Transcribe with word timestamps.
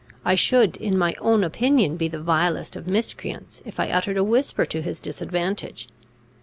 I 0.25 0.33
should 0.33 0.77
in 0.77 0.97
my 0.97 1.13
own 1.21 1.43
opinion 1.43 1.95
be 1.95 2.07
the 2.07 2.17
vilest 2.19 2.75
of 2.75 2.87
miscreants, 2.87 3.61
if 3.65 3.79
I 3.79 3.91
uttered 3.91 4.17
a 4.17 4.23
whisper 4.23 4.65
to 4.65 4.81
his 4.81 4.99
disadvantage. 4.99 5.89